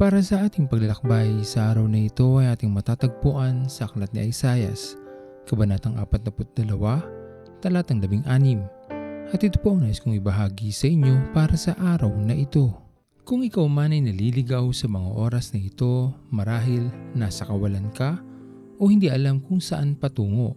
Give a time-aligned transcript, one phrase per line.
[0.00, 4.96] Para sa ating paglalakbay sa araw na ito ay ating matatagpuan sa Aklat ni Isayas,
[5.44, 6.72] Kabanatang 42,
[7.60, 8.64] Talatang 16.
[9.28, 12.72] At ito po ang nais kong ibahagi sa inyo para sa araw na ito.
[13.28, 18.24] Kung ikaw man ay naliligaw sa mga oras na ito, marahil nasa kawalan ka
[18.80, 20.56] o hindi alam kung saan patungo,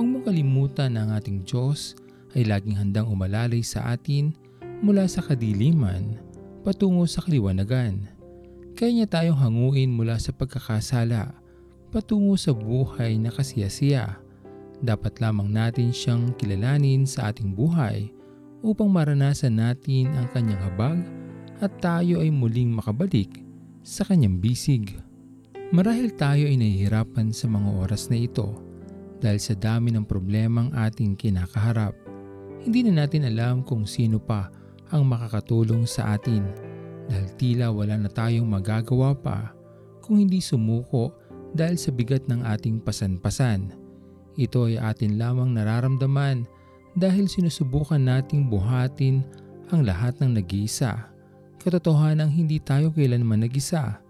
[0.00, 1.92] huwag mong kalimutan na ang ating Diyos
[2.32, 4.32] ay laging handang umalalay sa atin
[4.80, 6.16] mula sa kadiliman
[6.64, 8.11] patungo sa kaliwanagan.
[8.72, 11.36] Kaya niya tayong hanguin mula sa pagkakasala
[11.92, 14.16] patungo sa buhay na kasiyasiya.
[14.82, 18.10] Dapat lamang natin siyang kilalanin sa ating buhay
[18.64, 20.98] upang maranasan natin ang kanyang habag
[21.60, 23.44] at tayo ay muling makabalik
[23.84, 24.98] sa kanyang bisig.
[25.70, 28.56] Marahil tayo ay nahihirapan sa mga oras na ito
[29.22, 31.94] dahil sa dami ng problemang ating kinakaharap.
[32.64, 34.50] Hindi na natin alam kung sino pa
[34.90, 36.71] ang makakatulong sa atin
[37.08, 39.54] dahil tila wala na tayong magagawa pa
[40.02, 41.14] kung hindi sumuko
[41.54, 43.72] dahil sa bigat ng ating pasan-pasan.
[44.34, 46.48] Ito ay atin lamang nararamdaman
[46.96, 49.24] dahil sinusubukan nating buhatin
[49.72, 51.08] ang lahat ng nag-iisa.
[51.60, 54.00] Katotohanan hindi tayo kailanman nag-isa.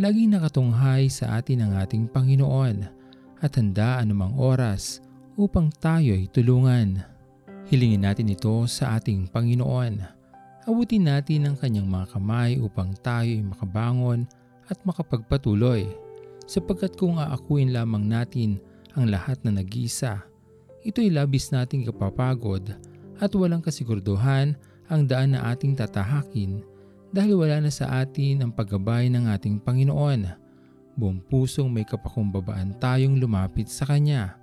[0.00, 2.76] Laging nakatunghay sa atin ang ating Panginoon
[3.42, 5.04] at handa anumang oras
[5.36, 7.02] upang tayo ay tulungan.
[7.68, 10.21] Hilingin natin ito sa ating Panginoon
[10.68, 14.26] abutin natin ang kanyang mga kamay upang tayo ay makabangon
[14.70, 15.90] at makapagpatuloy
[16.46, 18.58] sapagkat kung aakuin lamang natin
[18.92, 20.22] ang lahat na nag-iisa,
[20.84, 22.76] ito'y labis nating kapapagod
[23.18, 24.54] at walang kasiguraduhan
[24.90, 26.60] ang daan na ating tatahakin
[27.12, 30.28] dahil wala na sa atin ang paggabay ng ating Panginoon.
[30.92, 34.36] Buong pusong may kapakumbabaan tayong lumapit sa Kanya.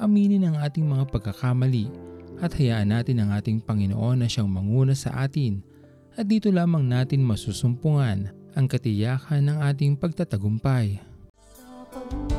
[0.00, 1.92] Aminin ang ating mga pagkakamali
[2.40, 5.60] at hayaan natin ang ating Panginoon na siyang manguna sa atin
[6.16, 10.98] at dito lamang natin masusumpungan ang katiyakan ng ating pagtatagumpay.
[11.38, 12.29] Sa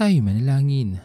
[0.00, 0.96] Tayo manalangin.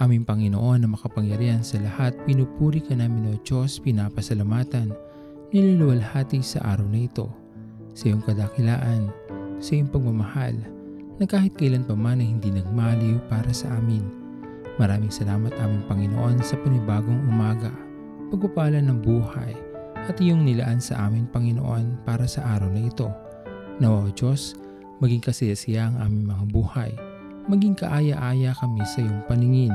[0.00, 4.96] Aming Panginoon na makapangyarihan sa lahat, pinupuri ka namin o Diyos, pinapasalamatan,
[5.52, 7.28] niluluwalhati sa araw na ito.
[7.92, 9.12] Sa iyong kadakilaan,
[9.60, 10.56] sa iyong pagmamahal,
[11.20, 14.08] na kahit kailan pa man ay hindi nagmaliw para sa amin.
[14.80, 17.68] Maraming salamat aming Panginoon sa panibagong umaga,
[18.32, 19.52] pagpapala ng buhay,
[20.08, 23.12] at iyong nilaan sa amin Panginoon para sa araw na ito.
[23.84, 24.56] Nawa o Diyos,
[25.04, 27.09] maging kasiyasiya ang aming mga buhay
[27.46, 29.72] maging kaaya-aya kami sa iyong paningin.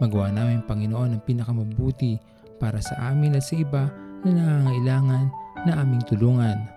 [0.00, 2.20] Magawa namin Panginoon ang pinakamabuti
[2.60, 3.88] para sa amin at sa iba
[4.24, 5.26] na nangangailangan
[5.64, 6.68] na aming tulungan.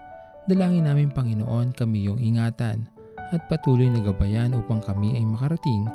[0.48, 2.90] Dalangin namin Panginoon kami iyong ingatan
[3.30, 5.86] at patuloy na gabayan upang kami ay makarating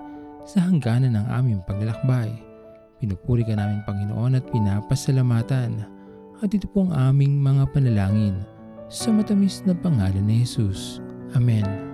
[0.46, 2.30] sa hangganan ng aming paglalakbay.
[3.00, 5.84] Pinupuri ka namin Panginoon at pinapasalamatan.
[6.44, 8.44] At ito po ang aming mga panalangin
[8.92, 11.00] sa matamis na pangalan ni Jesus.
[11.32, 11.93] Amen.